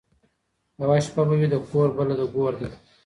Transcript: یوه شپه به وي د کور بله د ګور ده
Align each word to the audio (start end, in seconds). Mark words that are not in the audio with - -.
یوه 0.81 0.97
شپه 1.05 1.21
به 1.27 1.35
وي 1.39 1.47
د 1.51 1.55
کور 1.67 1.87
بله 1.97 2.13
د 2.19 2.21
ګور 2.33 2.53
ده 2.59 2.69